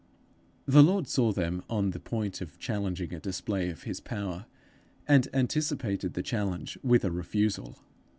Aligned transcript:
The 0.65 0.81
Lord 0.81 1.07
saw 1.07 1.31
them 1.31 1.63
on 1.69 1.91
the 1.91 1.99
point 1.99 2.41
of 2.41 2.57
challenging 2.57 3.13
a 3.13 3.19
display 3.19 3.69
of 3.69 3.83
his 3.83 3.99
power, 3.99 4.47
and 5.07 5.27
anticipated 5.31 6.15
the 6.15 6.23
challenge 6.23 6.75
with 6.81 7.05
a 7.05 7.11
refusal. 7.11 7.77